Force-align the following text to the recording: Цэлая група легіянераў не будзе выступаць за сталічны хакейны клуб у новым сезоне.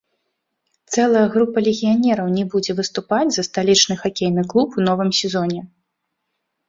Цэлая 0.93 1.25
група 1.35 1.57
легіянераў 1.67 2.27
не 2.37 2.45
будзе 2.53 2.71
выступаць 2.79 3.29
за 3.37 3.45
сталічны 3.49 3.95
хакейны 4.03 4.43
клуб 4.55 4.69
у 4.81 4.91
новым 4.93 5.09
сезоне. 5.23 5.61